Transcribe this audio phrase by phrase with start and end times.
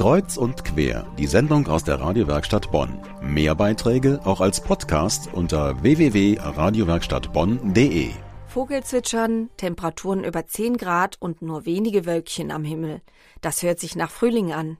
[0.00, 2.98] Kreuz und quer, die Sendung aus der Radiowerkstatt Bonn.
[3.20, 8.08] Mehr Beiträge auch als Podcast unter www.radiowerkstattbonn.de.
[8.46, 13.02] Vogelzwitschern, Temperaturen über 10 Grad und nur wenige Wölkchen am Himmel.
[13.42, 14.78] Das hört sich nach Frühling an.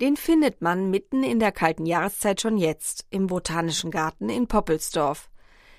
[0.00, 5.28] Den findet man mitten in der kalten Jahreszeit schon jetzt im Botanischen Garten in Poppelsdorf.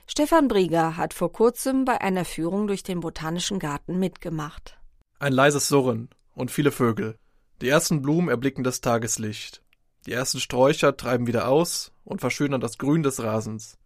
[0.08, 4.78] Stefan Brieger hat vor kurzem bei einer Führung durch den Botanischen Garten mitgemacht.
[5.20, 7.18] Ein leises Surren und viele Vögel.
[7.62, 9.64] Die ersten Blumen erblicken das Tageslicht.
[10.06, 13.78] Die ersten Sträucher treiben wieder aus und verschönern das Grün des Rasens.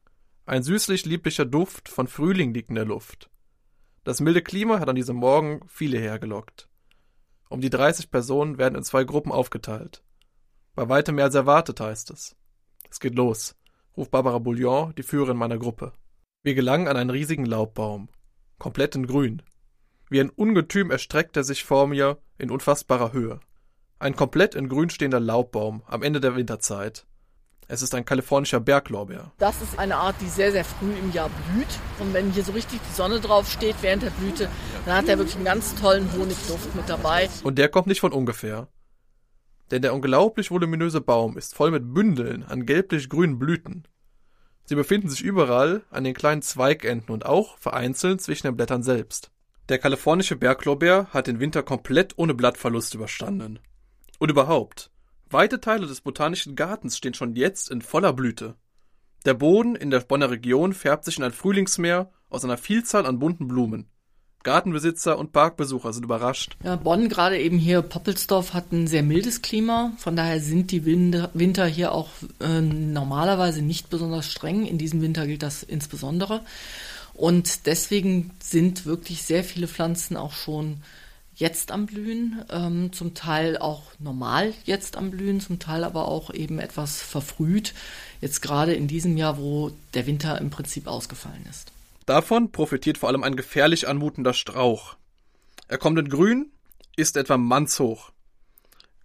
[0.46, 3.30] Ein süßlich lieblicher Duft von Frühling liegt in der Luft.
[4.04, 6.70] Das milde Klima hat an diesem Morgen viele hergelockt.
[7.50, 10.02] Um die 30 Personen werden in zwei Gruppen aufgeteilt.
[10.76, 12.36] Bei weitem mehr als erwartet heißt es.
[12.90, 13.56] Es geht los,
[13.96, 15.94] ruft Barbara Bouillon, die Führerin meiner Gruppe.
[16.44, 18.10] Wir gelangen an einen riesigen Laubbaum,
[18.58, 19.42] komplett in Grün.
[20.10, 23.40] Wie ein Ungetüm erstreckt er sich vor mir in unfassbarer Höhe.
[24.00, 27.08] Ein komplett in Grün stehender Laubbaum am Ende der Winterzeit.
[27.68, 29.32] Es ist ein kalifornischer Berglorbeer.
[29.40, 31.68] Das ist eine Art, die sehr, sehr früh im Jahr blüht.
[32.00, 34.50] Und wenn hier so richtig die Sonne drauf steht während der Blüte,
[34.86, 37.28] dann hat er wirklich einen ganz tollen Honigduft mit dabei.
[37.44, 38.68] Und der kommt nicht von ungefähr.
[39.72, 43.88] Denn der unglaublich voluminöse Baum ist voll mit Bündeln an gelblich-grünen Blüten.
[44.64, 49.32] Sie befinden sich überall an den kleinen Zweigenden und auch vereinzelt zwischen den Blättern selbst.
[49.70, 53.60] Der kalifornische Berglorbeer hat den Winter komplett ohne Blattverlust überstanden.
[54.20, 54.90] Und überhaupt,
[55.30, 58.56] weite Teile des botanischen Gartens stehen schon jetzt in voller Blüte.
[59.26, 63.20] Der Boden in der Bonner Region färbt sich in ein Frühlingsmeer aus einer Vielzahl an
[63.20, 63.90] bunten Blumen.
[64.44, 66.56] Gartenbesitzer und Parkbesucher sind überrascht.
[66.64, 69.92] Ja, Bonn, gerade eben hier Poppelsdorf, hat ein sehr mildes Klima.
[69.98, 72.10] Von daher sind die Winter hier auch
[72.40, 74.66] äh, normalerweise nicht besonders streng.
[74.66, 76.42] In diesem Winter gilt das insbesondere.
[77.14, 80.78] Und deswegen sind wirklich sehr viele Pflanzen auch schon
[81.38, 86.34] jetzt am Blühen, ähm, zum Teil auch normal jetzt am Blühen, zum Teil aber auch
[86.34, 87.74] eben etwas verfrüht.
[88.22, 91.72] Jetzt gerade in diesem Jahr, wo der Winter im Prinzip ausgefallen ist.
[92.08, 94.96] Davon profitiert vor allem ein gefährlich anmutender Strauch.
[95.68, 96.52] Er kommt in grün,
[96.96, 98.12] ist etwa mannshoch.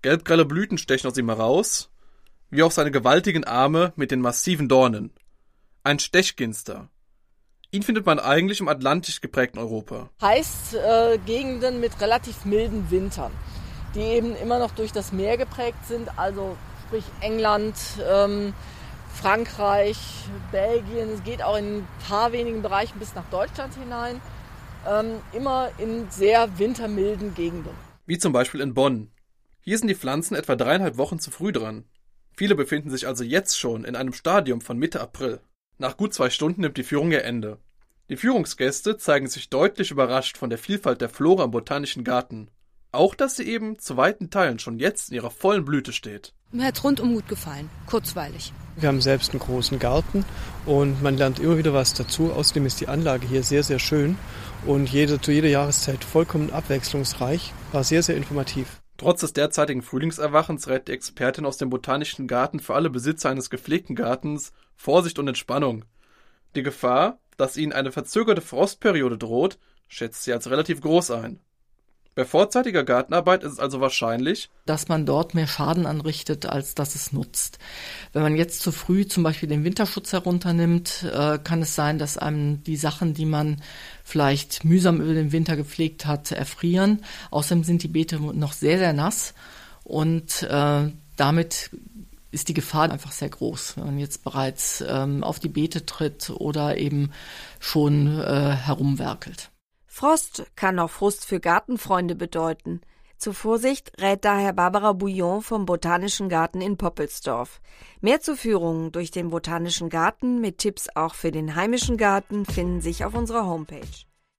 [0.00, 1.90] Gelbgrelle Blüten stechen aus ihm heraus,
[2.50, 5.10] wie auch seine gewaltigen Arme mit den massiven Dornen.
[5.84, 6.88] Ein Stechginster.
[7.74, 10.10] Ihn findet man eigentlich im atlantisch geprägten Europa.
[10.20, 13.32] Heißt äh, Gegenden mit relativ milden Wintern,
[13.94, 17.74] die eben immer noch durch das Meer geprägt sind, also sprich England,
[18.06, 18.52] ähm,
[19.14, 19.96] Frankreich,
[20.50, 24.20] Belgien, es geht auch in ein paar wenigen Bereichen bis nach Deutschland hinein,
[24.86, 27.72] ähm, immer in sehr wintermilden Gegenden.
[28.04, 29.10] Wie zum Beispiel in Bonn.
[29.62, 31.86] Hier sind die Pflanzen etwa dreieinhalb Wochen zu früh dran.
[32.36, 35.40] Viele befinden sich also jetzt schon in einem Stadium von Mitte April.
[35.82, 37.58] Nach gut zwei Stunden nimmt die Führung ihr Ende.
[38.08, 42.52] Die Führungsgäste zeigen sich deutlich überrascht von der Vielfalt der Flora im Botanischen Garten.
[42.92, 46.34] Auch, dass sie eben zu weiten Teilen schon jetzt in ihrer vollen Blüte steht.
[46.52, 48.52] Mir hat rundum gut gefallen, kurzweilig.
[48.76, 50.24] Wir haben selbst einen großen Garten
[50.66, 52.32] und man lernt immer wieder was dazu.
[52.32, 54.16] Außerdem ist die Anlage hier sehr, sehr schön
[54.64, 57.52] und jede, zu jeder Jahreszeit vollkommen abwechslungsreich.
[57.72, 58.81] War sehr, sehr informativ.
[59.02, 63.50] Trotz des derzeitigen Frühlingserwachens rät die Expertin aus dem Botanischen Garten für alle Besitzer eines
[63.50, 65.84] gepflegten Gartens Vorsicht und Entspannung.
[66.54, 69.58] Die Gefahr, dass ihnen eine verzögerte Frostperiode droht,
[69.88, 71.40] schätzt sie als relativ groß ein.
[72.14, 76.94] Bei vorzeitiger Gartenarbeit ist es also wahrscheinlich, dass man dort mehr Schaden anrichtet, als dass
[76.94, 77.58] es nutzt.
[78.12, 82.18] Wenn man jetzt zu früh zum Beispiel den Winterschutz herunternimmt, äh, kann es sein, dass
[82.18, 83.62] einem die Sachen, die man
[84.04, 87.02] vielleicht mühsam über den Winter gepflegt hat, erfrieren.
[87.30, 89.32] Außerdem sind die Beete noch sehr, sehr nass
[89.82, 91.70] und äh, damit
[92.30, 96.28] ist die Gefahr einfach sehr groß, wenn man jetzt bereits ähm, auf die Beete tritt
[96.30, 97.10] oder eben
[97.58, 99.50] schon äh, herumwerkelt.
[99.94, 102.80] Frost kann auch Frust für Gartenfreunde bedeuten.
[103.18, 107.60] Zur Vorsicht rät daher Barbara Bouillon vom Botanischen Garten in Poppelsdorf.
[108.00, 112.80] Mehr zu Führungen durch den Botanischen Garten mit Tipps auch für den heimischen Garten finden
[112.80, 114.06] sich auf unserer Homepage.